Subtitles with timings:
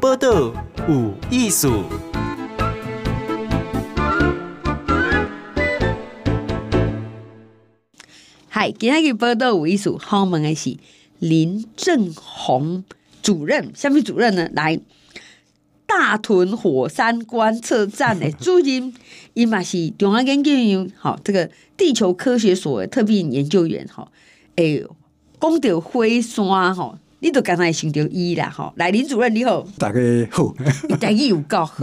[0.00, 0.52] 报道
[0.88, 1.84] 有艺术。
[8.48, 10.76] 嗨，今天嘅报道有艺术，访问的是
[11.18, 12.84] 林正宏
[13.22, 13.70] 主任。
[13.74, 14.50] 下面主任呢？
[14.52, 14.78] 来
[15.86, 18.92] 大屯火山观测站的主任，
[19.32, 24.10] 伊嘛是中央研究院，好，这个地球科学所的特聘研究员，哈，
[24.56, 24.84] 诶，
[25.40, 29.98] 讲到火山，哈，你都刚才想到伊啦，吼，来林主任你好，大家
[30.30, 30.54] 好，
[30.88, 31.74] 你台语有够好，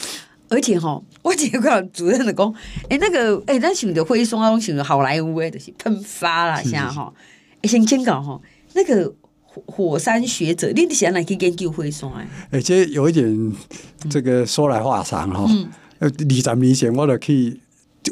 [0.48, 2.54] 而且哈，我结果主任的讲，
[2.88, 7.12] 诶，那个，诶，咱想到火山，拢想到好莱坞诶，就是喷发啦，像哈，
[7.64, 8.42] 先先讲吼，
[8.74, 9.14] 那个。
[9.64, 12.10] 火山学者，你想来去研究火山？
[12.50, 13.52] 而且有一点，
[14.10, 15.50] 这个说来话长哈。
[15.98, 17.58] 二十年前我就去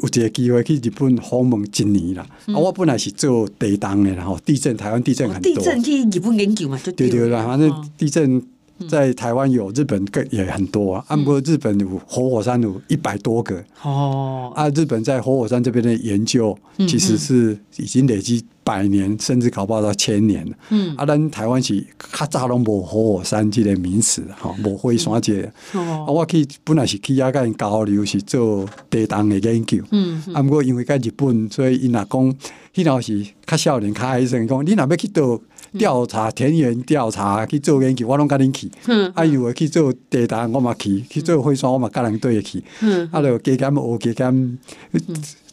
[0.01, 2.27] 有一个机会去日本访问一年啦。
[2.47, 5.53] 嗯、我本来是做地震的，然后地震，台湾地震很多。
[5.53, 8.41] 地震去日本研究嘛，就对，对对啦，反正地震
[8.89, 10.95] 在台湾有，日本更也很多。
[11.07, 13.63] 啊，不过日本有活火山有一百多个。
[13.81, 14.51] 哦。
[14.55, 16.57] 啊，日本在活火山这边的研究，
[16.87, 18.43] 其实是已经累积。
[18.65, 20.57] 百年甚至搞不好到千年了。
[20.69, 25.47] 嗯，啊，咱台湾是较早拢无活火山这个名词，吼，无火山这个。
[25.73, 26.05] 哦。
[26.05, 29.77] 啊，我去本来是去遐个交流，是做地动的研究。
[29.91, 30.21] 嗯。
[30.33, 32.35] 啊，毋过因为甲日本，所以伊若讲，
[32.73, 35.39] 迄阵是较少年，较爱生讲，你若要去做
[35.77, 38.71] 调查、田园调查去做研究，我拢甲恁去。
[38.87, 39.11] 嗯。
[39.13, 42.63] 啊，有诶去做地动，我嘛去；去做火山，我嘛甲人对去。
[42.81, 43.07] 嗯。
[43.11, 44.57] 啊，就加减学加减，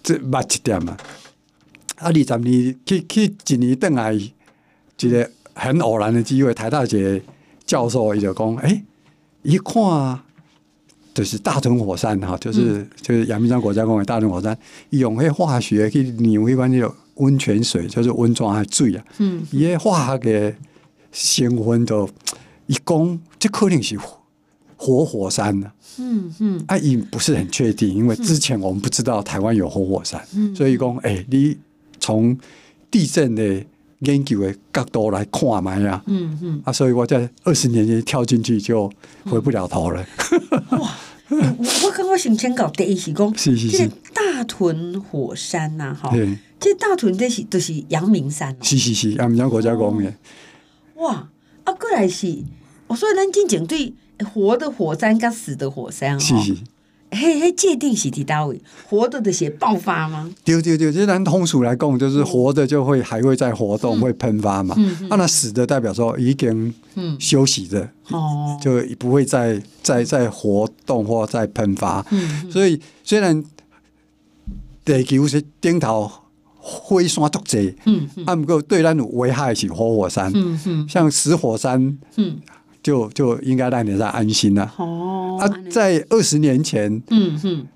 [0.02, 0.96] 这捌一点嘛。
[1.96, 2.08] 啊！
[2.08, 7.20] 二十年去去一年等来，一个很偶然的机会，台大一个
[7.64, 8.84] 教授伊就讲：诶、欸，
[9.42, 10.18] 一看
[11.14, 14.56] 就是大屯火山哈，就是、嗯、就是阳明山国家公园大屯火山，
[14.90, 19.04] 用迄化学去扭迄款迄种温泉水，就是温泉还水啊。
[19.18, 20.54] 嗯，伊个化学的
[21.12, 22.08] 成分就
[22.66, 23.98] 一讲，这可能是
[24.76, 25.70] 活火山呢。
[25.98, 31.56] 嗯嗯，啊，伊不是很确定，因为之前我们不知道台湾有活火山，嗯、所以讲，哎、欸，你。
[32.02, 32.36] 从
[32.90, 33.64] 地震的
[34.00, 38.90] 研究的角度来看嘛呀，嗯嗯，啊，所以我在二十年前跳进去就
[39.24, 40.04] 回不了头了。
[40.32, 40.96] 嗯、哇，
[41.84, 46.12] 我刚刚想请教第一是讲，是是是，大屯火山呐，哈，
[46.58, 50.18] 这大屯这是都是阳明山，是是是，阳明山国家公园。
[50.96, 51.28] 哇，
[51.62, 52.42] 啊，过来是，
[52.88, 53.94] 我说咱进前对
[54.34, 56.56] 活的火山跟死的火山，是是。
[57.14, 58.58] 嘿，嘿，界定是伫到位，
[58.88, 60.30] 活的的些爆发吗？
[60.42, 64.74] 对对对，就咱通俗来讲，就是活的就会还会再活动，嗯、会喷发嘛。
[64.78, 66.72] 嗯嗯、啊，那死的代表说已经
[67.20, 67.86] 休息的，
[68.62, 72.04] 就不会再再再活动或再喷发。
[72.10, 73.44] 嗯、所以虽然
[74.82, 76.10] 地球是顶头
[76.56, 82.38] 火山足济，嗯，啊，不过对咱有危害是活火山，嗯嗯，像死火山，嗯。
[82.82, 84.74] 就就应该让你在安心了。
[84.76, 87.66] 哦，啊，在二十年前，嗯哼，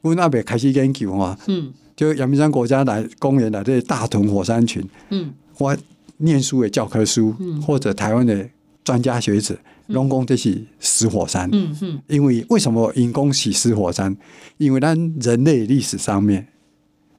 [0.00, 5.76] 我那边开始研究啊，嗯，就阳明山国家来公园来这大屯火山群，嗯，我
[6.18, 8.48] 念书的教科书，嗯，或者台湾的
[8.82, 9.54] 专家学者，
[9.88, 14.16] 拢讲这是死火山，嗯哼，因为为什么因公是死火山？
[14.56, 16.46] 因为咱人类历史上面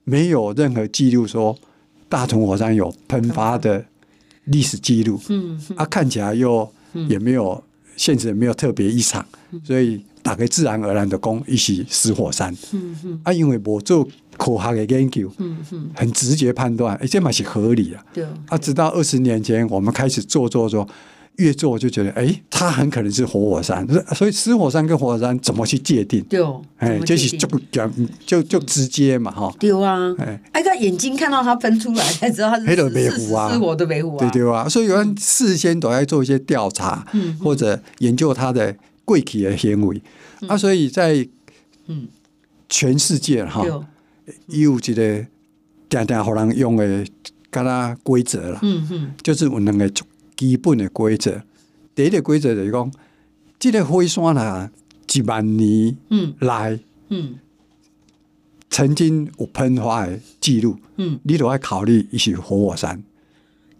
[0.04, 1.56] 没有任何记录说
[2.10, 3.86] 大屯火山有喷发的
[4.46, 6.68] 历史记录，嗯，啊，看起来又。
[7.08, 7.64] 也没有
[7.96, 9.26] 现实，也没有特别异常，
[9.64, 12.56] 所以大概自然而然的讲，一起死火山。
[13.24, 14.08] 啊，因为我做
[14.38, 15.32] 科学的研究，
[15.94, 17.98] 很直接判断，哎，这嘛是合理的。
[18.14, 18.26] 对。
[18.48, 20.88] 啊，直到二十年前，我们开始做做做。
[21.38, 26.24] 越做就觉得，哎，它很可能是活火山，所以死火山跟活火山怎么去界定？
[26.26, 26.44] 对，
[26.78, 27.92] 哎，就是就讲
[28.26, 29.54] 就就直接嘛，哈。
[29.60, 34.20] 对啊，哎，哎，他眼睛看到它喷出来才知道它是死活的维护啊。
[34.20, 37.06] 对对啊，所以有人事先都在做一些调查，
[37.40, 40.02] 或者研究它的过去的行为。
[40.48, 41.28] 啊，所以在
[41.88, 42.08] 嗯。
[42.68, 43.64] 全世界哈，
[44.48, 45.24] 有这个
[45.88, 47.06] 定定好人用的
[47.52, 49.86] 跟它规则了，嗯嗯，就是我能够。
[50.36, 51.42] 基本的规则，
[51.94, 52.92] 第一个规则就是讲，
[53.58, 54.70] 这个火山啊，
[55.14, 55.96] 一万年
[56.40, 56.80] 来，
[57.10, 57.36] 嗯，
[58.70, 63.02] 曾经有喷发的记录，嗯，你都要考虑一些活火山。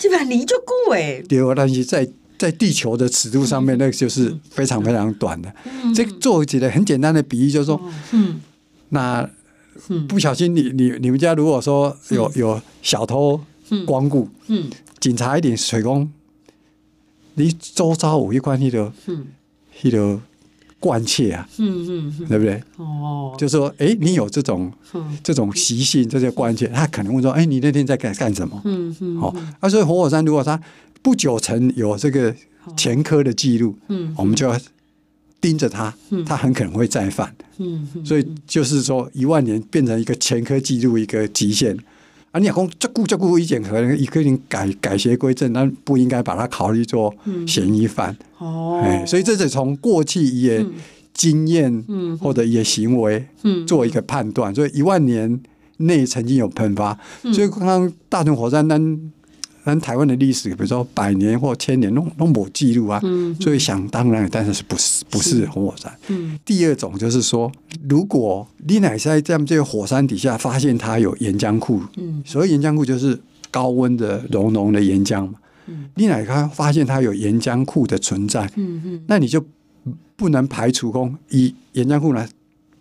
[0.02, 2.08] 一万年就够诶，对，但是在
[2.38, 5.54] 在地球的尺度上面，那个就是非常非常短的。
[5.94, 7.82] 这做起来很简单的比喻，就是说，
[8.12, 8.42] 嗯，
[8.90, 9.30] 那
[10.08, 13.40] 不小心你你你们家如果说有有小偷
[13.86, 14.70] 光顾，嗯，
[15.00, 16.12] 警察一点水工。
[17.36, 18.92] 你周遭有一块那个，
[19.84, 20.20] 那个
[20.80, 22.62] 关切啊，嗯嗯嗯，对不对？
[22.78, 24.72] 哦，就说，哎，你有这种
[25.24, 28.62] 这种习性，这些关切，他可能会说，哎，你那天在干干什么？
[28.66, 30.60] 嗯嗯，好，啊，所以活火山如果他
[31.02, 32.34] 不久曾有这个
[32.78, 34.60] 前科的记录，嗯，我们就要
[35.42, 35.94] 盯着他，
[36.26, 41.78] 他很可能会再犯，嗯，所以就是说，一万年变成一个前科记录一个极限。
[42.36, 47.16] 啊，你讲这顾这顾一点可能一个人改改邪归正，但不应该把他考虑做
[47.48, 48.14] 嫌疑犯。
[48.42, 50.66] 嗯、哦，哎，所以这是从过去一些
[51.14, 51.86] 经验
[52.20, 53.26] 或者一些行为
[53.66, 54.54] 做一个判断。
[54.54, 55.42] 所以一万年
[55.78, 57.00] 内曾经有喷发，
[57.34, 59.12] 所以刚刚大屯火山单。
[59.68, 65.92] 但台湾的历史，比如说百年或千年，弄弄某记录啊，嗯、所以想当然，但是不是不是活火山。
[66.10, 67.52] 嗯、第二种就是说，
[67.90, 73.20] 如果你乃在这样这个火山底下发现它有岩浆库，嗯、所谓岩浆库就是
[73.50, 79.44] 高温的熔融的岩浆嘛，嗯、你乃它发现它有岩浆库的存在，嗯嗯、那你就
[80.16, 82.30] 不能排除空以岩浆库来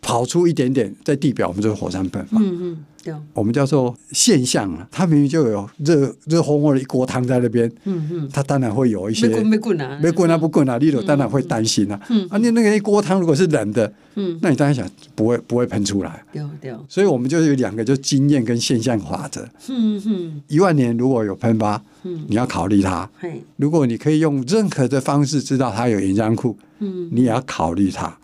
[0.03, 2.39] 跑出一点点在地表，我们就是火山喷发。
[2.39, 2.85] 嗯嗯
[3.33, 23.09] 我们叫做现象啊，它明明就有热热烘烘的一锅汤在那边，嗯嗯，它当然会有一些没滚没滚啊，没滚啊不滚啊，你都当然会担心啊，嗯，啊你那个一锅汤如果是冷的，嗯，那你当然想不会不会喷出来，对对，所以我们就有两个，就经验跟现象法则，嗯嗯，一万年如果有喷发，嗯，你要考虑它，
[23.57, 28.19] 如果你可以用任何的方式知道它有岩浆库，嗯，你也要考虑它，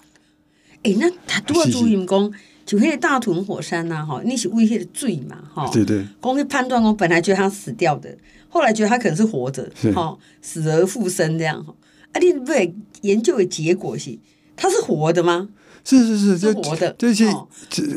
[0.83, 2.33] 哎，那他多少主人公？
[2.71, 5.69] 就迄个大屯火山呐，哈，那是危险的罪嘛，哈。
[5.73, 6.07] 对对。
[6.21, 8.17] 光去判断，我本来觉得他死掉的，
[8.49, 11.75] 后来觉得他可能是活着，哈，死而复生这样哈。
[12.13, 12.53] 啊，你不
[13.01, 14.17] 研究的结果是，
[14.55, 15.49] 他是活的吗？
[15.83, 17.25] 是是是，是活的，这是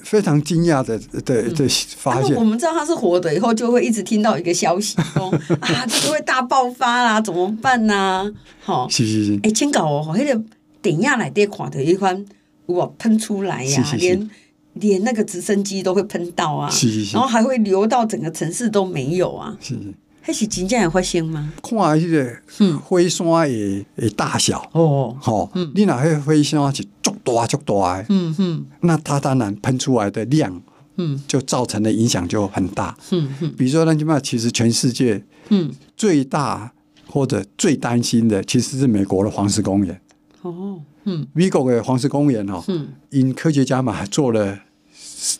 [0.04, 2.36] 非常惊讶的的的发现。
[2.36, 5.30] 我们知道他是活的以后，就会一直听到一个消息，说
[5.62, 8.34] 啊，这个会大爆发啦，怎么办呢？
[8.60, 9.40] 好，是是是。
[9.44, 10.42] 哎，请搞哦，那个
[10.82, 12.26] 电影来得看的一款，
[12.66, 14.28] 哇，喷出来呀，连。
[14.76, 19.78] 连那个直升机都会喷到啊，是是是，然后还会流到整个城市都没有啊，是，
[20.22, 21.54] 还是真正有发生吗？
[21.62, 22.38] 看那个
[22.84, 30.62] 火山的的大小哦，好，你那个火山是足大足大的，嗯嗯，那它当然喷出来的量，
[30.98, 36.72] 嗯，就造成的影响就很大，嗯嗯，比如说，那起码其实全世界，嗯，最大
[37.06, 40.02] 或者最担心的其实是美国的黄石公园，
[40.50, 40.82] 哦。
[41.06, 42.64] 嗯，美国的黄石公园哈，
[43.10, 44.60] 因、嗯、科学家们还做了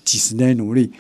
[0.04, 0.92] 几十年努力，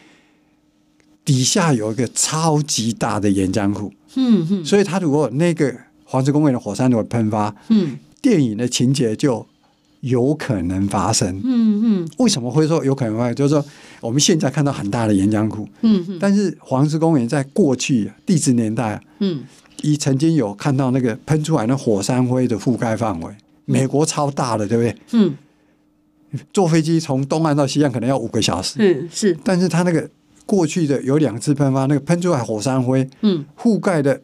[1.25, 3.91] 底下有一个超级大的岩浆库。
[4.15, 9.45] 嗯嗯，所以他如果那个黄石公园的火山如果喷发，嗯，电影的情节就
[10.01, 11.41] 有可能发生。
[11.44, 13.35] 嗯嗯，为什么会说有可能发生？
[13.35, 13.65] 就是说
[13.99, 19.44] 我们现在看到很大的岩浆库，嗯嗯，但是黄石公园在过去地质年代，嗯，
[19.81, 23.35] 已曾经有看到那个喷出来的火山灰的覆盖范围。
[23.65, 24.95] 美国超大的，对不对？
[25.12, 25.38] 嗯，
[26.51, 28.75] 坐飞机从东岸到西岸可能要五个小时。
[28.80, 29.38] 嗯，是。
[29.44, 30.10] 但是它那个
[30.45, 34.21] 过去的有两次喷发，那个喷出来火山灰，嗯，覆盖的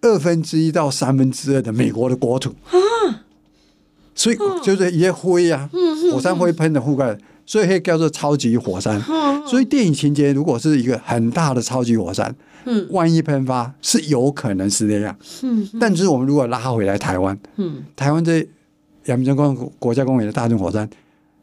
[0.00, 2.50] 二分之一到三分之二的美国的国土。
[2.64, 3.24] 啊，
[4.14, 5.70] 所以就是一些灰啊，
[6.12, 7.16] 火山灰喷的覆盖，
[7.48, 9.02] 所以可以叫做超级火山。
[9.48, 12.36] 所以电影情节如果是一个很大的超级火山。
[12.64, 18.46] 嗯，万一喷发是有可能是那样，嗯，但是我们如果拉回来台湾，嗯，台湾这
[19.06, 20.86] 阳明山公国家公园的大众火山，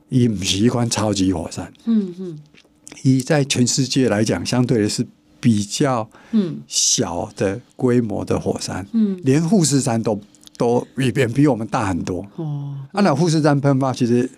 [0.10, 2.40] 也不是一款超级火山，嗯嗯，
[3.04, 5.08] 以在全世界来讲，相对的是
[5.40, 10.20] 比较嗯小的规模的火山，嗯，连富士山都
[10.58, 14.30] 都远远比我们大很多，哦，啊，那富士山喷发其实，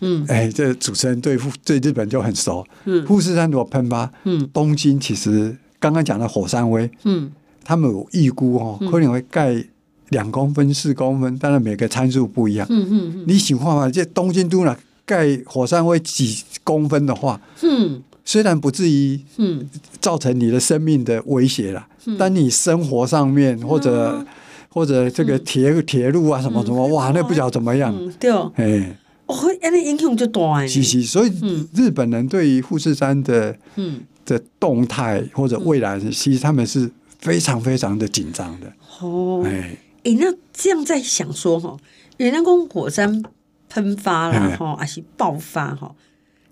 [0.00, 5.56] 嗯，哎，这主持人对对日本就很熟，嗯，富士山如果喷发，嗯，东京其实。
[5.80, 7.30] 刚刚讲的火山灰，嗯，
[7.62, 9.62] 他们有预估哦，可能会盖
[10.08, 12.66] 两公分、四公分，当然每个参数不一样。
[12.70, 13.90] 嗯嗯，你喜欢吗？
[13.90, 14.74] 这东京都呢
[15.04, 19.68] 盖火山灰几公分的话，嗯，虽然不至于嗯。
[20.00, 21.86] 造成你的生命的威胁了，
[22.18, 24.24] 但你生活上面或者
[24.70, 27.94] 或者这个铁铁路啊什么什么，哇，那不晓得怎么样。
[28.18, 28.96] 对哦，哎，
[29.26, 30.66] 哦，那影响就大。
[30.66, 31.32] 是是，所以
[31.74, 34.02] 日本人对于富士山的嗯。
[34.26, 38.72] 的动态或者未来，其实他们是非常非常的紧张的。
[38.98, 41.76] 哦，哎，哎，那这样在想说哈，
[42.16, 43.22] 原来讲火山
[43.68, 45.94] 喷发了哈，还是爆发哈，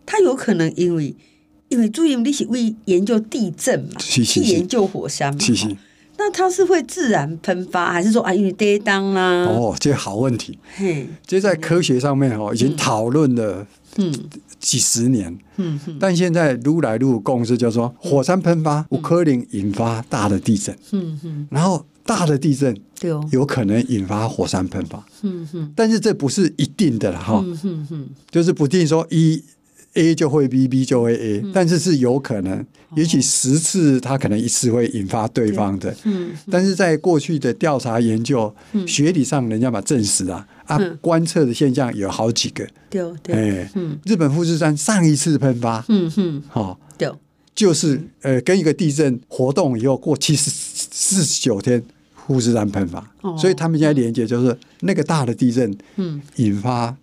[0.04, 1.16] 它有可能因为
[1.70, 5.40] 因为注意你是为研究地震嘛，去研究火山嘛，
[6.18, 9.44] 那它是会自然喷发，还是说啊因为跌宕啦？
[9.46, 10.58] 哦，这好问题。
[10.76, 13.66] 嘿，这在科学上面哈已经讨论了。
[13.96, 14.12] 嗯。
[14.62, 25.04] 几十年，嗯，但现在撸来愈有共识，就是说火山喷发五颗零引发大的地震，嗯嗯，然后大的地震对哦，有可能引发火山喷发。
[25.22, 29.42] 嗯哼，但是这不是一定的了哈，嗯哼哼，就是不定说一
[29.94, 32.64] A 就会 B，B 就会 A，但是是有可能，
[32.96, 35.94] 也许十次他可能一次会引发对方的。
[36.04, 38.54] 嗯，但是在过去的调查研究，
[38.86, 42.66] 学理上人家把证实啊，啊，观测的现象有好几个。
[42.88, 47.10] 对对，哎，嗯，日本富士山上一次喷发，嗯哼，好，对，
[47.54, 51.82] 就是呃，跟一个地震活动以后过七十四十九天。
[52.24, 53.04] 富士山喷发，
[53.36, 56.22] 所以他们现在连接就是那个大的地震，嗯。
[56.36, 56.96] 引发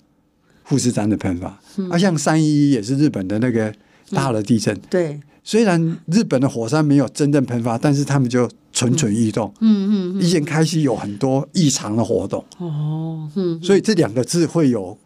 [0.64, 1.60] 富士山的喷发。
[1.90, 3.74] 啊，像三一一也是日本的那个
[4.12, 4.78] 大的地震。
[4.90, 9.54] 对，虽然日本的火山没有真正喷发，但是他们就蠢蠢欲动。
[9.62, 12.44] 嗯嗯，已经开始有很多异常的活动。
[12.58, 13.30] 哦，
[13.62, 14.98] 所以这两个字会有，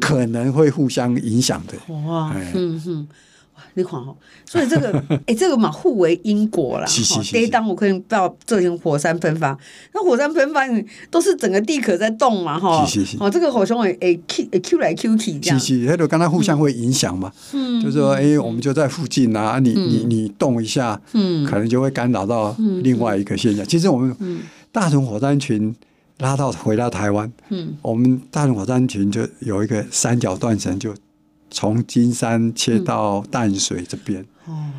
[0.00, 1.94] 可能会互相影响的。
[1.94, 3.08] 哇，嗯嗯。
[3.78, 4.12] 你看哈，
[4.44, 6.86] 所以这个，哎、欸，这个嘛，互为因果啦。
[7.30, 9.56] 第一当我可以不要这种火山喷发，
[9.94, 10.62] 那火山喷发
[11.10, 12.84] 都是整个地壳在动嘛，哈。
[13.20, 15.60] 哦，这个火熊会哎 Q 哎 Q 来 Q 去这样。
[15.60, 17.32] 是是，它就跟它互相会影响嘛。
[17.52, 17.80] 嗯。
[17.80, 23.64] 就是说，哎、欸，我们就在附近啊，你你你动一下，嗯，可能就会干扰到另外一个现象。
[23.64, 24.14] 其实我们
[24.72, 25.74] 大屯火山群
[26.18, 30.92] 拉到回到台湾，嗯，我们大屯火山群就有一个三角断层就。
[31.50, 34.24] 从金山切到淡水这边，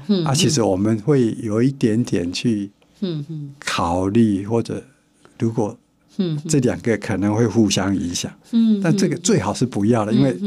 [0.07, 2.69] 嗯、啊，其实我们会有一点点去
[3.59, 4.83] 考虑，或者
[5.39, 5.77] 如果
[6.47, 8.31] 这两个可能会互相影响，
[8.83, 10.37] 但这个最好是不要了，因为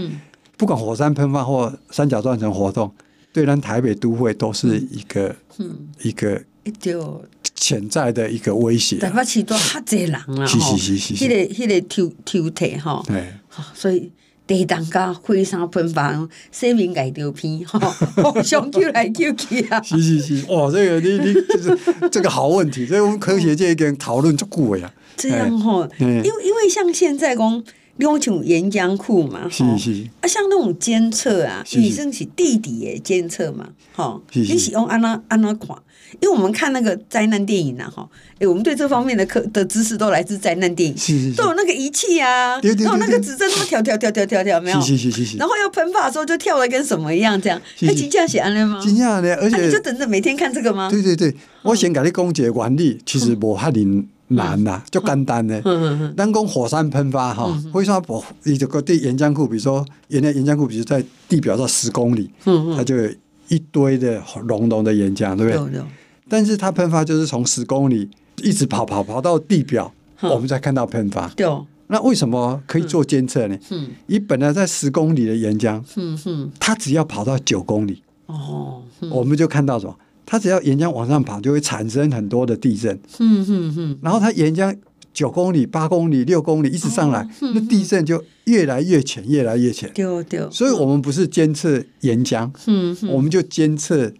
[0.57, 2.93] 不管火山喷发或三角断层活动，
[3.33, 5.35] 对咱台北都会都是一个
[6.02, 6.41] 一个
[7.55, 8.99] 潜在的一个威胁。
[8.99, 13.33] 台北市都哈济人了，是是是是，迄个迄个抽抽体哈，对，
[13.75, 14.11] 所以。
[14.52, 17.80] 地动加火山喷发，生命爱着片，吼，
[18.42, 19.80] 上救来救去啊！
[19.82, 21.78] 是是是，哇，这个你你就是
[22.11, 24.92] 这个好问题，所以我们科学界已经讨论足久呀。
[25.16, 27.64] 这样吼，因为因为像现在讲，
[27.97, 35.76] 你讲像岩浆库嘛，是是啊，像那种监测啊，你算是地底的监测嘛，吼，你是用安那安那看。
[36.21, 44.81] 因为我们看那个灾难电影呢，哈，哎，我们对这方面的科的知识都来自灾难电影，是是是都有那个仪器啊，对对对对然后那个指针那么跳跳跳跳跳跳，没有？
[44.81, 47.61] 是是是是然后要喷发的时候就跳的跟什么一样，这样。
[47.81, 48.81] 哎，真的是安尼吗？
[48.85, 50.90] 真的，而且、啊、你就等着每天看这个吗？
[50.90, 55.61] 对对对，我先给你讲解原理，其实无哈林难呐，就简单呢。
[55.64, 56.14] 嗯嗯嗯。
[56.16, 58.23] 当讲火山喷发哈，为什么不？
[58.45, 62.31] 你这个对岩浆库，比如说原来岩浆库，比如在地表上十公里，
[62.76, 63.11] 它就有
[63.49, 65.81] 一堆的浓浓的岩浆，对不对？
[66.32, 68.08] 但是它喷发就是从十公里
[68.42, 71.28] 一直跑跑跑到地表，嗯、我们才看到喷发。
[71.36, 73.58] 对、嗯，那为什么可以做监测呢？
[73.68, 79.94] 嗯，你本来在十公里的岩浆，嗯哼，它只要跑到九公里，哦，嗯、我们就看到什么？
[80.24, 82.98] 它只要岩浆往上跑，就会产生很多的地震。
[83.18, 84.74] 嗯哼哼，然后它岩浆
[85.12, 89.92] 九公里、八公里、六公里一直上来，那地震就越来越浅，越来越浅。
[89.92, 94.10] 对对，所以我们不是监测岩浆，嗯，我们就监测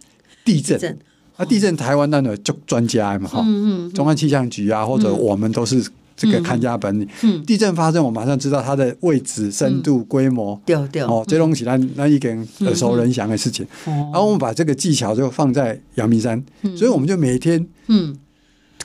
[0.45, 0.99] 地震。
[1.39, 5.85] 地震啊，地震台湾那的就专家嘛，哈、嗯，嗯、中央气象局啊，或者我们都是
[6.15, 7.09] 这个看家本领。
[7.47, 10.61] 地震发生，我马上知道它的位置、深度、规模。
[10.67, 11.09] 对对、嗯。
[11.09, 13.67] 哦，这东西那那一点耳熟能详的事情。
[13.87, 18.17] 嗯、然后我们把这个技巧就放在阳明山，嗯、所以我们就每天嗯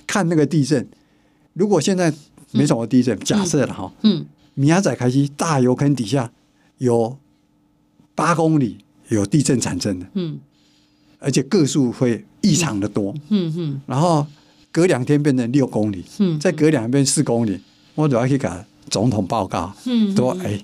[0.07, 0.87] 看那个地震。
[1.53, 2.13] 如果现在
[2.51, 6.31] 没什么地震，假设了哈，嗯，明仔载开始大油坑底下
[6.77, 7.17] 有
[8.15, 8.77] 八公里
[9.09, 10.39] 有地震产生的，嗯。
[11.19, 14.25] 而且个数会异常的多，嗯嗯，然后
[14.71, 17.59] 隔两天变成六公里，嗯，再隔两天变四公里，
[17.95, 18.47] 我就要去给
[18.89, 20.63] 总统报告，嗯，说哎，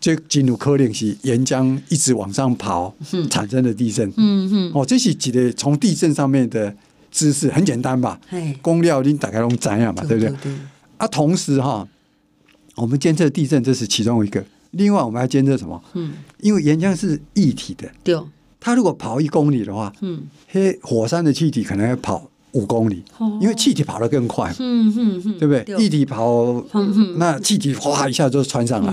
[0.00, 2.92] 这进入可能是岩浆一直往上跑
[3.30, 6.74] 产生的地震，嗯嗯，哦，这是几个从地震上面的
[7.10, 8.20] 知识很简单吧？
[8.30, 10.34] 哎，公料你大概都知样嘛，对不对？
[10.96, 11.86] 啊，同时哈，
[12.74, 15.80] 我们监测地震这是其中一个，另外我们还监测什么？
[15.94, 18.18] 嗯，因为岩浆是液体的，对。
[18.60, 25.62] 它如果跑一公里的话，嗯，嘿，火山的气体可能要跑五公里，哦、因为气体跑得更快，嗯嗯嗯，对不对？
[25.64, 25.76] 对。
[25.84, 28.92] 液体跑，嗯、那气体哗一下就窜上来，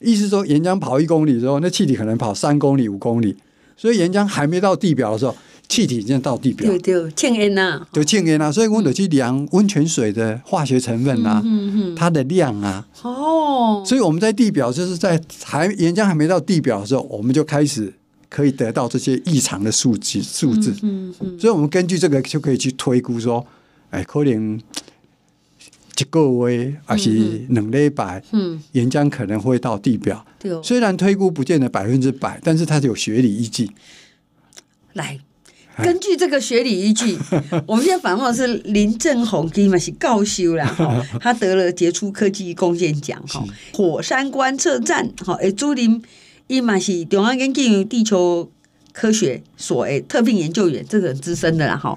[0.00, 3.36] 意思说岩浆跑一公里之后，那气体可能跑三公里、五公里，
[3.76, 5.34] 所以岩浆还没到地表的时候，
[5.68, 17.94] 气体已经到地表，对对，氢烟呐，就氢烟呐，所以我们得去量温泉水的化学成分啊，嗯嗯、它的量啊，哦，所以我们在地表就是在还岩浆还没到地表的时候，我们就开始。
[18.28, 23.46] 可以得到这些异常的数据数字，嗯嗯嗯、所以我们根据这个就可以去推估说，
[23.90, 24.60] 哎，可能
[25.98, 27.10] 一个月还是
[27.48, 30.24] 两礼拜，嗯，岩浆可能会到地表。
[30.38, 33.70] 对哦，虽然推估不见得百分之百，但是它有学理依据。
[34.92, 35.18] 来，
[35.82, 37.18] 根据这个学理依据，
[37.66, 46.00] 我们现在访问的是林正宏，伊嘛是教修啦，哈，他得了杰出科技贡献奖，哈，火山观测站，哈，诶，朱琳
[46.48, 48.50] 伊嘛是中央研究地球
[48.92, 51.96] 科学所诶特聘研究员，这个很资深的啦，吼，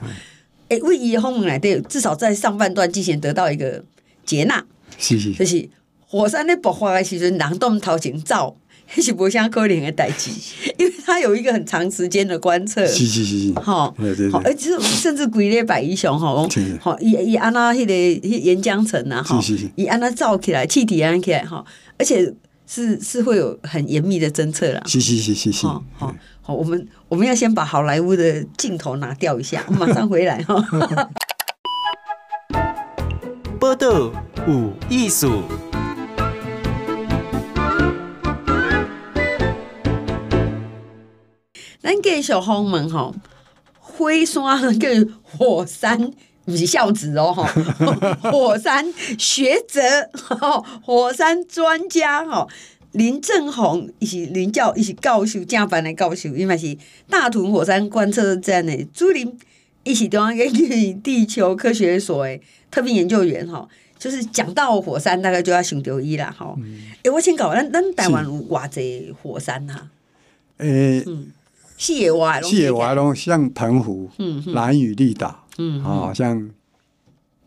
[0.70, 3.84] 诶，为伊访问来对，至少在上半段之前得到一个
[4.26, 4.64] 接纳，
[4.98, 5.68] 是是，就是
[6.06, 8.56] 火山咧爆发的时阵，人都头前走。
[8.94, 10.30] 迄是不像可怜的代志，
[10.78, 16.46] 因为他有一个很长时间的观测，是是是是，哈，对对对，而且甚至规个百亿熊哈，
[16.82, 19.42] 好，以以安那迄个岩浆层呐，哈，
[19.78, 21.64] 以安那造起来，气体安起来哈，
[21.98, 22.34] 而且
[22.74, 25.84] 是是会有很严密的侦测啦，是是是是是，好
[26.42, 30.56] 好，我们我们要先把好莱坞的镜头拿掉一下，我 马上回来哈。
[33.60, 34.10] 报道
[34.48, 35.44] 有艺术。
[41.82, 43.14] 咱继续访问吼，
[43.80, 44.88] 火山叫
[45.22, 46.14] 火山，
[46.52, 47.44] 不是孝子哦吼，
[48.30, 48.86] 火山
[49.18, 49.82] 学者，
[50.84, 52.48] 火山专家吼，
[52.92, 56.78] 林正宏，伊是林教，伊是教授，正班的教授，伊嘛是
[57.10, 59.38] 大屯火山观测站的主任，
[59.84, 62.40] 伊是中央研究地球科学所的
[62.70, 63.68] 特聘研究员吼，
[63.98, 66.58] 就是讲到火山，大概就要想到伊啦吼。
[66.58, 66.82] 诶、嗯。
[67.04, 69.88] 欸，我先讲，咱咱台湾有偌济火山呐？
[70.58, 71.32] 诶、欸，嗯。
[71.78, 74.08] 四野瓦，西野瓦拢像澎湖、
[74.54, 76.50] 兰屿绿岛，嗯，啊，像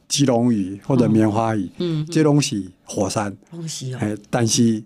[0.08, 3.36] 基隆屿或者棉花屿，嗯，这东西火山，
[3.98, 4.82] 哎，但是，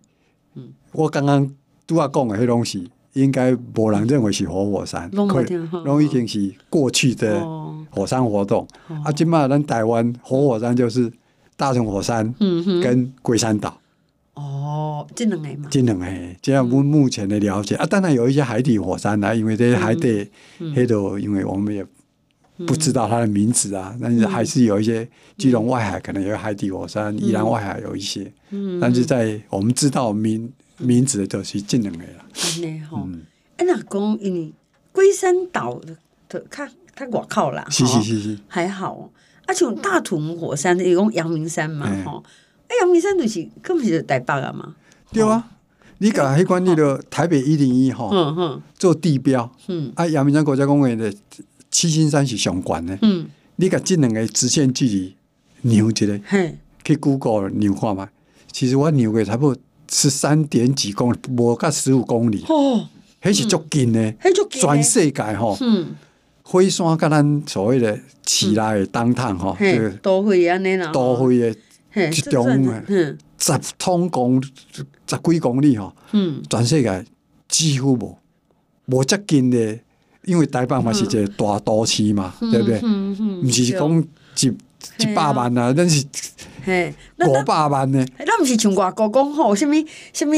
[0.92, 1.50] 我刚刚
[1.86, 5.42] 都要讲的那东西，应该无人认为是活火山，可
[5.84, 7.44] 能已经是过去的
[7.90, 8.66] 火山活动。
[9.04, 11.12] 啊，今嘛咱台湾活火山就是
[11.56, 12.32] 大屯火山，
[12.82, 13.80] 跟龟山岛。
[14.34, 16.06] 哦，这两个嘛，这两个，
[16.40, 20.30] 这样目目前的了解、嗯、啊，当然有一些海底火山啊，因为这些海底
[20.76, 21.84] 黑的，嗯、因为我们也
[22.66, 32.26] 不知道它的名字啊，嗯、但是还是有一些基隆外海可能有海底火山，宜兰、嗯、外海有一些，嗯、但是在我们知道名名字的都是近两个啦。
[32.62, 33.08] 嗯，好，
[33.56, 34.52] 哎，那讲因为
[34.92, 35.96] 龟山岛的，
[36.50, 39.10] 较较外靠啦，是是是是，还好，
[39.46, 42.24] 啊像大屯火山，一共阳明山嘛，吼。
[42.66, 44.74] 哎，阳明山就是根本就是台北啊嘛。
[45.10, 45.42] 对啊，
[45.98, 51.10] 你讲迄关那个台北一零一哈，嗯嗯，做地标，嗯，啊，阳明山国家公园的
[51.70, 53.26] 七星山是上悬的，嗯，
[53.56, 55.14] 你甲这两个直线距离，
[55.62, 58.08] 牛一个，嘿，去 Google 牛看嘛，
[58.50, 62.88] 其实我牛个差不多十三点几公里，无到十五公里，哦，
[63.20, 65.96] 还是足近的，还足近，全世界吼，嗯，
[66.42, 71.54] 火山甲咱所谓的市内的东趟哈，这个都会安尼啦，都会的。
[71.94, 77.04] 一种的，十通公十几公里吼，嗯，全世界
[77.48, 78.16] 几乎无
[78.86, 79.80] 无接近的，
[80.28, 82.78] 因为台北嘛是一个大都市嘛，对不对？
[82.82, 84.04] 嗯嗯，毋是讲
[84.40, 84.46] 一
[85.02, 86.04] 一百万啊，咱是
[87.26, 88.04] 五百万呢？
[88.18, 89.74] 那毋是像外国讲吼，什么
[90.12, 90.34] 什么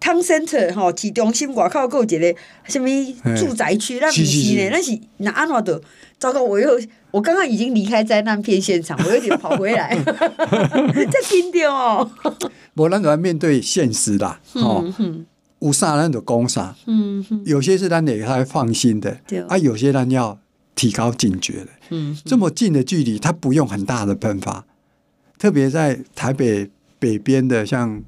[0.00, 2.34] town center 吼，市中心外口还有一个
[2.66, 2.88] 什么
[3.36, 4.22] 住宅区，那毋是
[4.56, 4.68] 呢？
[4.72, 5.80] 那是那安怎的？
[6.18, 6.78] 糟糕，我又。
[7.10, 9.96] 我刚刚已经离开灾难片现场，我有点跑回来，
[11.10, 12.10] 这紧张哦。
[12.74, 14.84] 我那个面对现实啦，哦，
[15.60, 20.38] 有啥咱就讲啥，嗯，有些是咱得还放心的，啊，有些咱要
[20.74, 24.64] 提高警觉的，嗯，这么近的距离，它不用很大的喷发，
[25.38, 28.02] 特别在台北北边的，像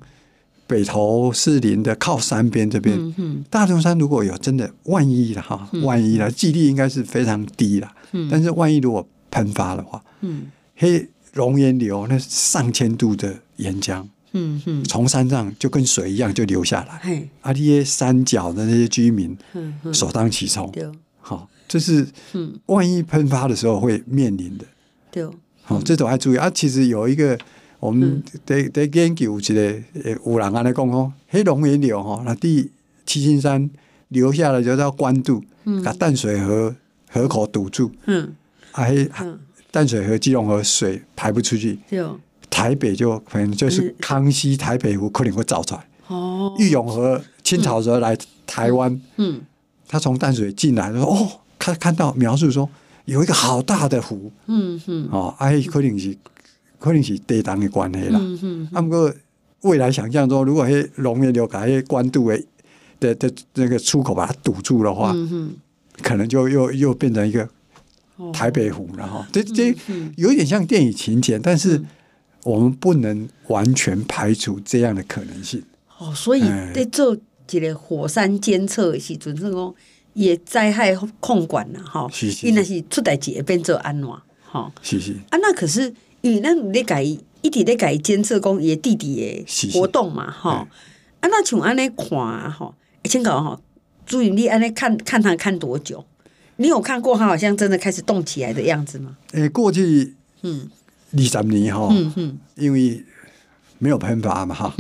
[0.67, 7.91] 北投士林的靠山边这边，嗯，大屯山如果有真的万一了哈，万一了，几率应该是非常低了。
[8.31, 20.87] 但是万一如果喷发的话，嗯，黑熔岩流那上千度的岩浆，嗯嗯，从山上就跟水一样就流下来，嘿，啊，这些山脚的那些居民，嗯嗯，首当其冲，对，
[21.21, 24.65] 好，这是，嗯，万一喷发的时候会面临的，
[25.11, 25.29] 对，
[25.63, 26.37] 好，这种还注意。
[26.37, 26.51] 啊。
[26.51, 27.39] 其实有一个
[27.79, 29.83] 我们得得研究一个，
[30.25, 32.71] 有人安尼讲哦，黑龙源流哈，那第
[33.07, 33.71] 七星山
[34.09, 36.75] 流下来就叫关渡，嗯，把淡水河。
[37.13, 38.37] 河口堵住，嗯，
[38.71, 38.95] 还
[39.73, 41.77] 淡水河、基隆河水排不出去，
[42.61, 45.81] 台北就可能就是康熙台北湖可能会造出来。
[46.09, 48.15] 哦，玉永和清朝时候来
[48.47, 49.41] 台湾，嗯，
[49.89, 52.69] 他从淡水进来，说哦，看看到描述说
[53.07, 56.15] 有一个好大的湖，嗯嗯，哦，哎，可能是
[56.79, 59.11] 可能是地动的关系啦，嗯嗯，那么
[59.63, 62.43] 未来想象中，如果迄熔岩流改迄官渡的
[63.01, 65.55] 的的那个出口把它堵住的话，嗯
[66.03, 67.49] 可能就又又变成一个
[68.35, 69.75] 台北湖了哈，这这
[70.17, 71.83] 有点像电影情节，但是
[72.45, 75.63] 我们不能完全排除这样的可能性。
[75.99, 76.41] 哦，所以
[76.75, 79.75] 在做这个火山监测的时阵，是讲
[80.15, 82.11] 也灾害控管呐，哈，
[82.43, 82.83] 伊那是。
[82.91, 84.09] 出代志会变做安怎，
[84.45, 85.13] 哈，是是。
[85.31, 90.67] 啊，那可是因为咱咧改一直咧改监测讲伊弟弟的活动嘛，哈，
[91.21, 92.09] 啊，那像安尼看
[92.51, 92.75] 哈，
[93.05, 93.61] 先搞哈，
[94.07, 96.05] 注意你安尼看看他看多久？
[96.57, 99.17] 你有看过他好像真的开始动起来的样子吗？
[99.33, 100.69] 诶、欸，过去嗯
[101.13, 101.95] 二十年哈，
[102.57, 103.05] 因为
[103.79, 104.75] 没有喷发嘛，哈，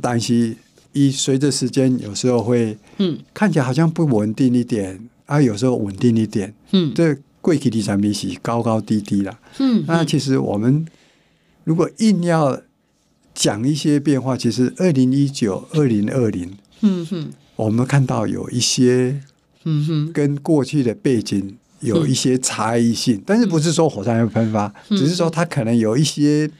[0.00, 0.56] 但是。
[0.94, 10.86] 一随着时间，有时候会，嗯，看起来好像不稳定一点，啊，有时候稳定一点，嗯，这贵体地产比起高高低低了，嗯，那其实我们
[11.64, 12.60] 如果硬要
[13.34, 19.18] 讲一些变化，其实二零一九、二零二零，嗯哼，我们看到有一些，
[19.64, 26.50] 嗯哼，跟过去的背景有一些差异性，但是不是说火山要喷发，只是说它可能有一些，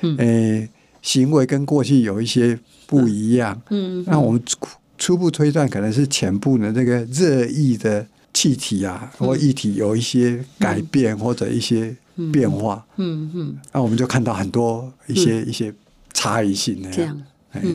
[0.00, 0.68] 嗯，诶，
[1.02, 2.58] 行为跟过去有一些。
[2.90, 4.58] 不一样，嗯，那我们初
[4.98, 8.04] 初步推断，可能是前部的那个热液的
[8.34, 11.94] 气体啊，或液体有一些改变或者一些
[12.32, 15.72] 变化，嗯嗯，那我们就看到很多一些一些
[16.12, 17.22] 差异性那样，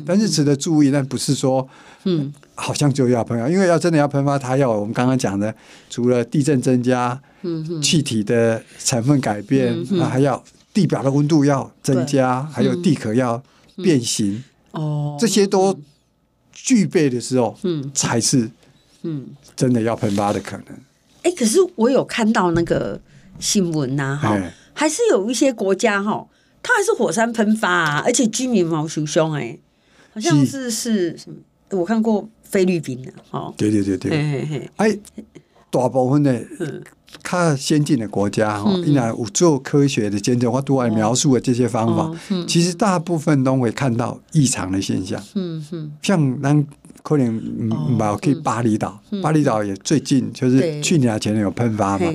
[0.05, 1.65] 但是值得注意，但不是说，
[2.03, 5.53] 嗯，好像就要喷发，因为要真的要喷发，它要我们刚刚讲的，
[5.89, 10.41] 除了地震增加，嗯，气体的成分改变，那还要
[10.73, 13.43] 地表的温度要增加，还有地壳要
[13.77, 14.43] 变形。
[14.71, 15.77] 哦，这些都
[16.51, 18.49] 具备的时候，嗯，才是，
[19.03, 20.65] 嗯，真的要喷发的可能。
[21.23, 22.99] 哎、欸，可是我有看到那个
[23.39, 24.37] 新闻呐，哈，
[24.73, 26.27] 还是有一些国家哈，
[26.61, 29.57] 它还是火山喷发啊，而且居民毛受伤，哎，
[30.13, 31.37] 好像是是什么？
[31.75, 34.99] 我看过菲律宾的，哈，对对对对，哎、欸，
[35.69, 36.33] 大部分的。
[36.59, 36.81] 嗯。
[37.23, 45.23] 较先进的国家哈，依然有做科学的监测，或对外描述的这些方法，哦嗯、其实大部分都会看到异常的现象。
[45.33, 46.67] 嗯嗯，像咱
[47.01, 47.41] 可能
[47.97, 52.13] 冇去巴厘岛，嗯、巴厘岛也最近就是去年前年有喷发嘛，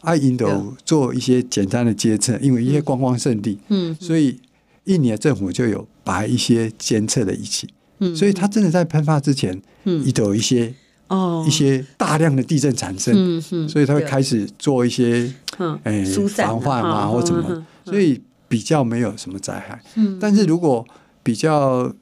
[0.00, 4.40] 啊，印度做一些简单的监测，因为一些观光胜地，嗯，所以
[4.84, 7.68] 印尼政府就有把一些监测的仪器，
[8.00, 10.74] 嗯，所以它真的在喷发之前，嗯，都有一些。
[11.08, 19.82] 哦，一些大量的地震产生，嗯嗯、所以它会开始做一些，嗯，哎，防范啊或什么，所以比较没有什么灾害。
[19.96, 20.86] 嗯，但是如果
[21.24, 21.92] 比较，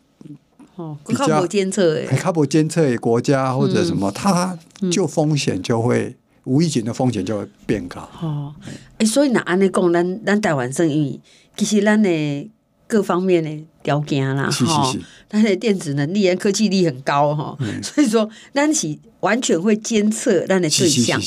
[0.77, 4.59] 哦，比较监测，哎，靠谱监测国家或者什么，它
[4.93, 8.07] 就风险就会无预警的风险就会变高。
[8.21, 8.55] 哦，
[8.99, 11.19] 哎，所以那安尼讲，咱咱台湾生意
[11.57, 12.51] 其实咱的。
[12.88, 13.51] 各方面的
[13.83, 14.92] 条件啦，哈，
[15.29, 21.20] 它的电子能力、科技力很高哈，所以说咱是完全会监测咱的对象。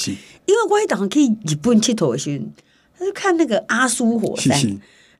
[0.48, 2.46] 因为我一当去日本佚佗的时候，
[2.98, 4.60] 他就看那个阿苏火山，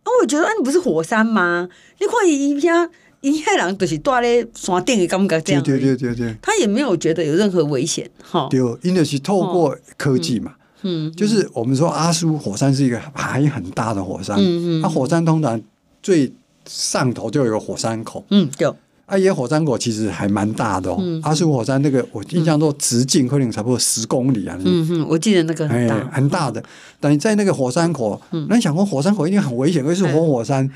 [0.04, 1.70] 那，我觉得啊，你不是火山吗？
[2.00, 2.90] 你看一下，
[3.22, 8.48] 一下人就是住咧山顶的感觉这样，对对对对，他也没有觉得有任何危险，哈。
[8.50, 15.62] 对，因为是透过科技嘛，嗯，就是我们说阿苏火山是一个还很大的火山，嗯嗯，那火山通常。
[16.04, 16.32] 最
[16.66, 18.76] 上头就有个火山口，嗯，有。
[19.08, 20.98] 阿耶火山口其实还蛮大的哦。
[21.22, 24.58] 阿苏火山那个，我印象中直径可能差不多十公里啊。
[24.64, 26.64] 嗯嗯，我记得那个很大，很大的。
[26.98, 30.70] 但在那个火山口，那你想过火山口一定很危险，因为是活火山。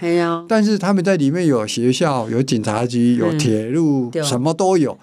[0.49, 4.97] 但是他们在里面有学校、有警察局、有铁路，什么都有。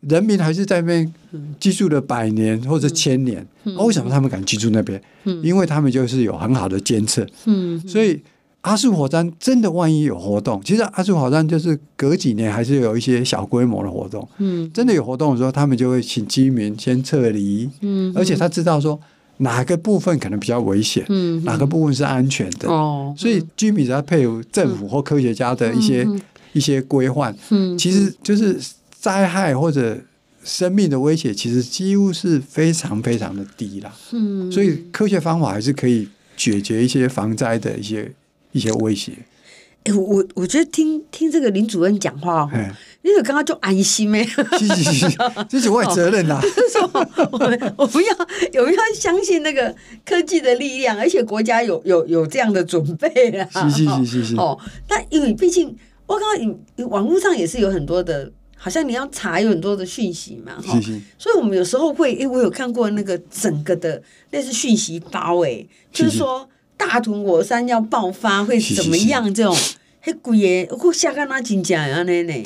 [0.00, 1.14] 人民还是在那边
[1.60, 3.46] 居住了百年或者千年。
[3.78, 5.00] 为什么他们敢居住那边？
[5.44, 7.24] 因为他们就是有很好的监测。
[7.44, 8.20] 嗯，所以。
[8.62, 14.28] 阿苏火山真的万一有活动，其实阿苏火山就是隔几年还是有一些小规模的活动。
[14.36, 17.68] 嗯，真的有活动的时候，他们就会请居民先撤离。
[17.80, 19.00] 嗯，而且他知道说
[19.38, 22.68] 哪个部分可能比较危险，嗯，哪个部分是安全的。
[22.68, 26.06] 哦，所以居民只要配合政府或科学家的一些
[26.52, 29.98] 一些规范，嗯，其实就是灾害或者
[30.44, 33.90] 生命的威胁，其实几乎是非常非常的低啦。
[34.12, 38.12] 嗯，所以科学方法还是可以解决一些防灾的一些。
[38.52, 39.12] 一些威胁，
[39.84, 42.50] 哎、欸，我我觉得听听这个林主任讲话哦，
[43.02, 44.22] 你有刚刚就安心没？
[44.26, 45.16] 是是是，
[45.48, 46.38] 这是我的责任呐。
[46.42, 46.90] 就是说，
[47.32, 53.70] 我们我们要有没有相信那个科技的力量，而且国家有有有这样的准备啊。
[53.70, 54.36] 是是是是是。
[54.36, 55.74] 哦，但因为毕竟
[56.06, 60.60] 我刚刚你网络上也是有很多的，好像你要查有很多的讯息嘛。
[60.60, 61.00] 是是。
[61.16, 66.46] 所以我们有时候会，因为我有看过那个整个的类似讯息包，哎，就是说。
[66.80, 69.32] 大屯火山要爆发会怎么样？
[69.32, 69.54] 这种
[70.00, 72.02] 很贵的，我下个那真假呀？
[72.04, 72.42] 那那，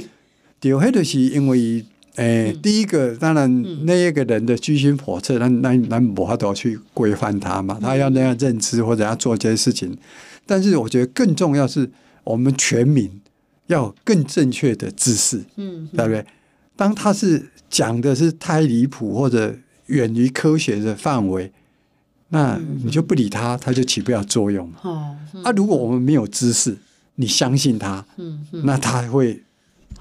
[0.61, 1.85] 对，迄就是因为
[2.17, 9.97] 诶，嗯、第一个当然那一个人的居心叵测，那那那无法度去规范他嘛，他要那样认知或者要做这些事情。
[10.45, 11.89] 但是我觉得更重要是
[12.25, 13.21] 我们全民
[13.69, 16.27] 要更正确的知识，嗯，对不对？
[16.77, 17.51] 当他是。
[17.71, 19.53] 讲的是太离谱或者
[19.87, 21.51] 远离科学的范围，
[22.35, 24.69] 那你就不理他，他就起不了作用。
[24.83, 26.77] 哦，啊，如果我们没有知识，
[27.15, 28.05] 你相信他，
[28.65, 29.41] 那他会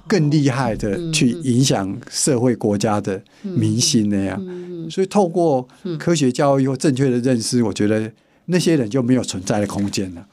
[0.07, 4.41] 更厉害的去影响社会国家的民心那样。
[4.89, 5.67] 所以透过
[5.99, 8.11] 科学教育或正确的认识，我觉得
[8.45, 10.27] 那些人就没有存在的空间了。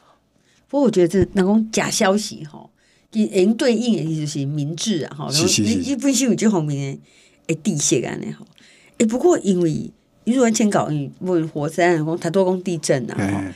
[0.68, 2.68] 不过我觉得这那种假消息哈，
[3.12, 7.00] 跟对应的就是明智啊哈，你你不是有这方面的
[7.48, 8.46] 诶地势啊那哈。
[8.98, 9.90] 诶，不过因为
[10.24, 13.54] 你如果先搞你问火山讲太多讲地震啊，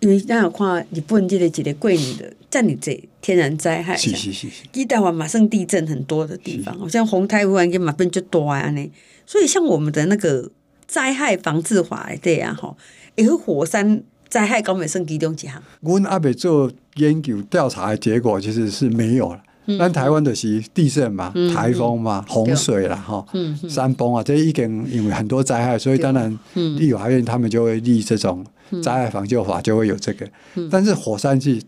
[0.00, 8.92] 因为咱有看日本这个一个过年的这样子天然灾害，是是是，一台湾马上地震很多的地方，好像洪台湾跟马变就多啊呢。
[9.26, 10.50] 所以像我们的那个
[10.86, 12.76] 灾害防治法对啊哈，
[13.14, 14.02] 也和火山。
[14.28, 15.62] 灾害高美算其中一项。
[15.80, 19.40] 阮阿伯做研究调查的结果其实是没有了。
[19.78, 28.44] 咱、嗯、台湾的是地震嘛、嗯、台风嘛、嗯、洪水啦、哈、嗯、山崩啊，这一点因为很多灾害，所以当然立法院他们就会立这种
[28.82, 30.26] 灾害防救法，就会有这个。
[30.54, 31.60] 嗯、但是火山是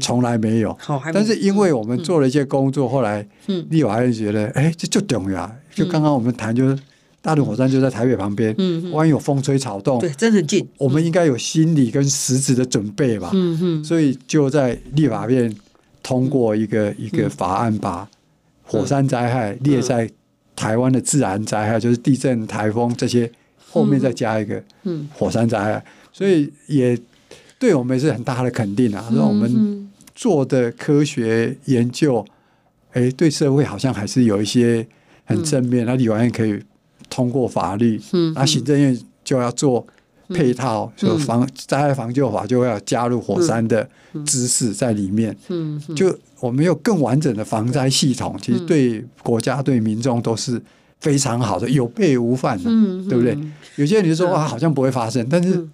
[0.00, 0.76] 从来没有。
[0.88, 3.26] 嗯、但是因为我们做了一些工作，后来
[3.70, 5.50] 立法院觉得，哎，这就重要。
[5.74, 6.78] 就刚刚我们谈就是。
[7.24, 10.68] 大屯火山就在台北旁边，嗯，万一有风吹草动，对，真的很近。
[10.76, 13.32] 我们应该有心理跟实质的准备吧。
[13.82, 15.50] 所以就在立法院
[16.04, 18.08] 通过一个一个法案，把
[18.62, 20.08] 火山灾害列在
[20.54, 23.28] 台湾的自然灾害，就是地震、台风这些
[23.68, 25.84] 后面再加一个，嗯，火山灾害。
[26.12, 26.96] 所以也
[27.58, 32.24] 对我们也是很大的肯定啊，让我们做的科学研究，
[32.92, 34.86] 哎，对社会好像还是有一些
[35.24, 36.62] 很正面，那立法院可以。
[37.10, 38.00] 通过法律，
[38.34, 39.86] 那行政院就要做
[40.28, 43.88] 配套，就防灾害防救法就要加入火山的
[44.24, 45.36] 知识在里面。
[45.96, 50.60] 就我们有更完整的防灾系统，其实对国家对民众都是
[51.00, 52.64] 非常好的，有备无患的，
[53.08, 53.38] 对不对？
[53.76, 55.66] 有些人就说哇，好像不会发生，但是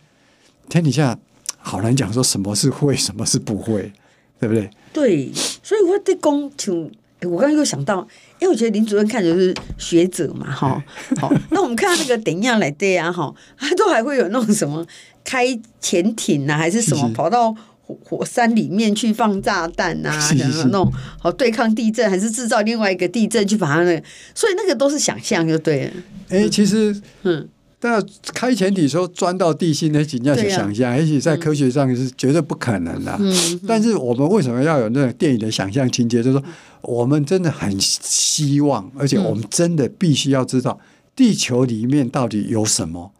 [0.69, 1.19] 天底下
[1.59, 3.93] 好难讲，说什么是会，什么是不会，
[4.39, 4.71] 对不对？
[4.93, 5.33] 对，
[5.63, 6.91] 所以我在讲就。
[7.23, 8.07] 我刚刚又想到，
[8.41, 10.83] 因为我觉得林主任看的是学者嘛，哈，
[11.21, 14.87] 好，那我们看到那个等一下来对啊，哈，他都还会有那种什么
[15.25, 15.47] 开
[15.81, 24.03] 潜艇啊，还是什么跑到火火山里面去放炸弹啊，什么那种好对抗地震，还是制造另外一个地震去把它那个，
[24.35, 25.93] 所以那个都是想象就对了。
[26.31, 27.49] 哎，其实，嗯。
[27.83, 33.19] 但开潜艇说钻到地心那几样去想象，而且在科学上是绝对不可能的。
[33.67, 36.23] 但是我们为什么要有那种电影的想象情节？
[36.23, 36.47] 就是说，
[36.83, 40.79] 我们真的很希望，而且我们真的必须要知道
[41.17, 43.13] 地球里面到底有什么。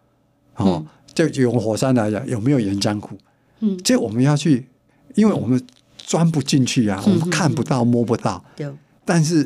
[0.57, 3.17] 哦，就用火山来讲，有没有岩浆库？
[3.61, 4.67] 嗯，这我们要去，
[5.15, 5.59] 因为我们
[5.97, 8.45] 钻不进去啊，我们看不到、摸不到。
[9.07, 9.43] 但是，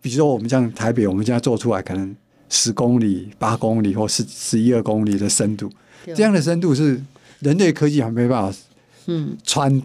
[0.00, 2.14] 比如说我们像台北，我们现在做出来可能。
[2.54, 5.72] 十公里、八公里或十十一二公里的深度，
[6.04, 7.02] 这样的深度是
[7.40, 8.58] 人类科技还没办法，
[9.06, 9.82] 嗯，穿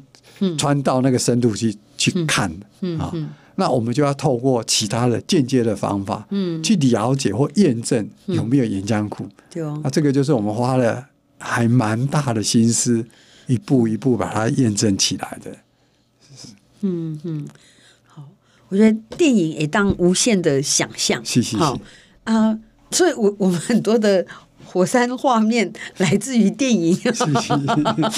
[0.58, 3.13] 穿到那个深度去去看的啊。
[3.56, 9.25] 那我们就要透过其他的间接的方法，嗯，去了解或验证有没有岩浆库。
[9.49, 13.06] 对哦，那这个就是我们花了还蛮大的心思，
[13.47, 15.56] 一步一步把它验证起来的。
[16.82, 17.47] 嗯嗯，
[18.06, 18.23] 好，
[18.67, 21.63] 我觉得电影也当无限的想象，是是是。
[22.27, 22.59] 啊，uh,
[22.91, 24.25] 所以我，我我们很多的
[24.65, 26.93] 火山画面来自于电影。
[26.93, 27.53] 是是。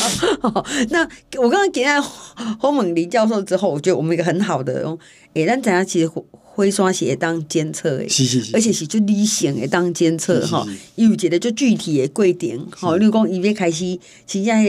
[0.89, 4.97] 那我刚刚给他侯猛林教授之后，我觉得我们一个很好的，
[5.35, 14.63] 哎，咱怎样其实灰刷鞋当监测，诶，是是是，而且是就理想诶当监测哈，因为觉得就具体的贵点，好，例如讲伊要开始，现在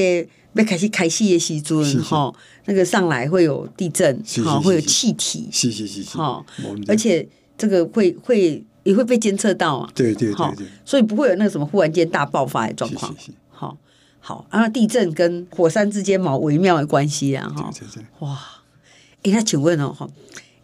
[0.53, 2.31] 要开始开始的时阵哈，
[2.67, 6.45] 那个上来会有地震，好，会有气体，是是是是，好，
[6.87, 7.27] 而且
[7.57, 8.63] 这个会会。
[8.83, 13.15] 也会被监测到啊，对对对对，所以不会有那个什么忽然间大爆发的状况。
[13.51, 13.77] 好，
[14.21, 17.71] 好，然后地震跟火山之间嘛微妙的关系啊，哈，
[18.21, 18.39] 哇，
[19.23, 20.09] 哎，那请问哦，哈，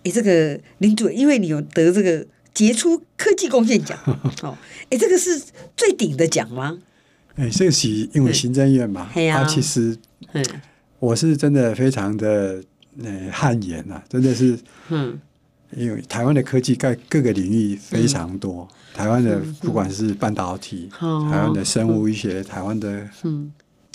[0.04, 3.98] 哎，这个林主任，因为你有得这个杰出科技贡献奖，
[4.42, 4.56] 哦，
[4.90, 5.42] 哎，这个是
[5.76, 6.78] 最顶的奖吗？
[7.34, 9.94] 哎，这个是因为行政院嘛，他其实，
[10.32, 10.44] 嗯，
[10.98, 12.62] 我是真的非常的
[13.04, 15.20] 呃汗颜呐，真的是，嗯。
[15.76, 23.08] 因为台湾的科技在各个领域非常多，嗯、台湾的不管是半导体，嗯、台湾的生物医学，嗯、台湾的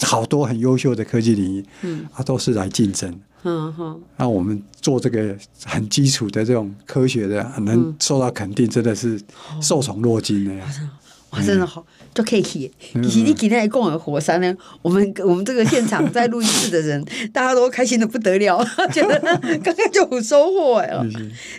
[0.03, 3.19] 好多很优秀的科技领域，嗯，它都是来竞争。
[3.43, 9.19] 嗯哼，那我们做这个很基础的这种科学的，能受到肯定，真的是
[9.59, 10.65] 受宠若惊的呀。
[11.31, 12.71] 哇，真的好，就可以去。
[12.79, 19.17] 其实你今天来讲的火山呢，我们我们这个现场在录音室的人，大家都开心的不得了， 觉得
[19.63, 20.89] 刚刚就有收获哎。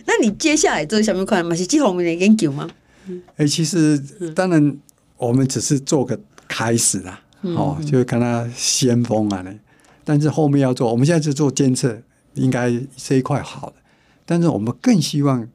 [0.07, 1.57] 那你接下来做什么款嘛？
[1.57, 2.69] 是之后面的研究吗？
[3.37, 3.99] 哎，其实
[4.35, 4.77] 当然
[5.17, 9.45] 我们只是做个开始啦，哦，就看他先锋啊，
[10.05, 11.97] 但是后面要做，我们现在是做监测，
[12.35, 13.77] 应该这一块好的，
[14.27, 15.49] 但是我们更希望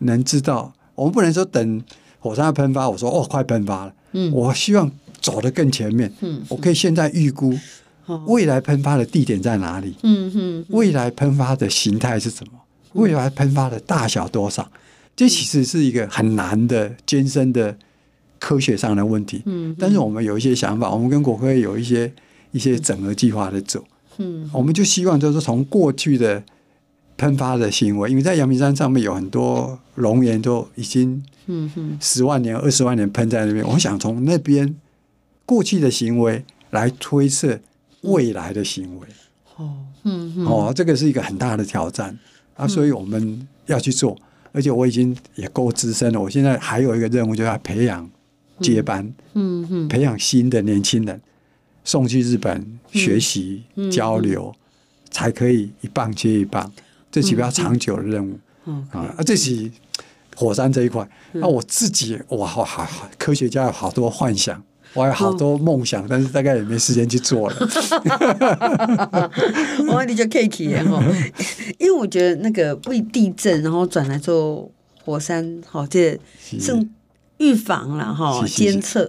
[0.00, 1.82] 能知道，我们不能说等
[2.24, 7.52] 火山要喷发，我说哦，快喷发了，嗯，我希望走得更前面，嗯，我可以现在预估
[8.24, 12.52] 未来喷发的地点在哪里，嗯嗯，未来喷发的形态是什么，
[12.94, 14.66] 未来喷发的大小多少，
[15.14, 17.76] 这其实是一个很难的艰深的
[18.38, 22.10] 科学上的问题，嗯，但是我们有一些想法，我们跟国科会有一些。
[22.54, 23.82] 一些整合计划的走，
[24.18, 26.40] 嗯，我们就希望就是从过去的
[27.16, 34.74] 喷发的行为，因为在阳明山上面有很多熔岩都已经，嗯哼，十万年、二十万年喷在那边，我想从那边
[35.46, 37.58] 过去的行为来推测
[38.02, 39.06] 未来的行为，
[39.56, 42.18] 哦，嗯，哦，这个是一个很大的挑战
[42.56, 44.16] 啊，所以我们要去做，
[44.52, 48.10] 而且我已经也够资深了，我现在还有一个任务，就要培养
[48.60, 51.20] 接班，嗯哼，培养新的年轻人。
[51.86, 54.58] 送去日本学习、嗯、交流，嗯、
[55.10, 56.72] 才可以一棒接一棒，
[57.14, 59.14] 这是比较长久的任务、嗯嗯、啊。
[59.24, 59.70] 这是
[60.34, 61.08] 火山这一块。
[61.30, 64.60] 那、我自己，哇，好好好，科学家有好多幻想，
[64.94, 67.54] 我还有好多梦想，哦、但是大概也没时间去做了。
[69.88, 71.00] 我你就可以体验哈，
[71.78, 74.68] 因为我觉得那个为地震，然后转来做
[75.04, 76.76] 火山，好，这是
[77.38, 79.08] 预防了哈，监测。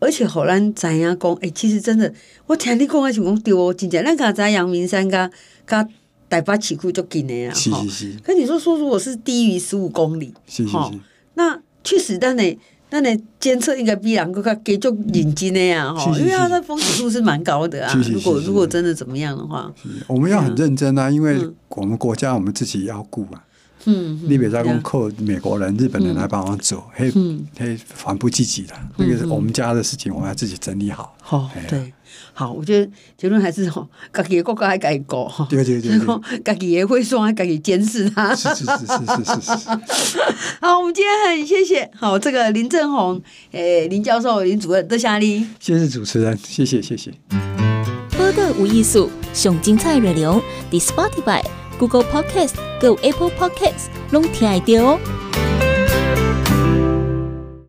[0.00, 2.10] 而且后来知影讲，哎，其实真的，
[2.46, 5.30] 我听你讲的情况对哦，真正咱刚才阳明山跟
[5.66, 5.86] 跟
[6.34, 8.18] 台北市区就近的啊，是是是。
[8.24, 10.98] 可你说说，如果是低于十五公里，是是是，
[11.34, 12.58] 那确实，但你
[12.90, 17.94] 但你监测应该比人更加给就认真的呀，哈，因为它的风险度是蛮高的啊。
[18.12, 19.72] 如果如果真的怎么样的话，
[20.08, 23.44] 我们要很认真啊，因为我们国家我们自己要顾啊。
[23.86, 27.12] 嗯，你别再讲靠美国人、日本人来帮忙做，嘿，
[27.58, 28.74] 嘿，反不积极的。
[28.96, 31.14] 那个是我们家的事情，我们要自己整理好。
[31.20, 31.92] 好，对，
[32.32, 35.46] 好，我觉得结论还是吼，自己的国家还该顾哈。
[35.50, 38.34] 对对对，自 己也会说，还该去监视他。
[38.34, 39.68] 是是是是是是。
[40.60, 43.20] 好，我们今天很谢谢，好，这个林正宏，
[43.52, 45.46] 诶，林教授、林主任，多谢你。
[45.60, 47.12] 谢谢主持人，谢谢谢谢。
[48.16, 51.63] 播客无艺术，上精彩内容，The Spotify。
[51.78, 55.33] Google Podcast、Go Apple Podcasts，拢听得到哦。